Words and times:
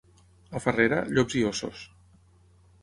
A 0.59 0.61
Farrera, 0.65 1.03
llops 1.17 1.39
i 1.41 1.45
ossos. 1.51 1.87